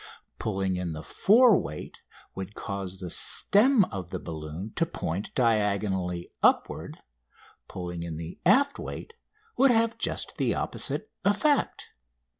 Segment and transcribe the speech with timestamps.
[0.39, 2.01] Pulling in the fore weight
[2.33, 6.97] would cause the stem of the balloon to point diagonally upward;
[7.67, 9.13] pulling in the aft weight
[9.57, 11.91] would have just the opposite effect.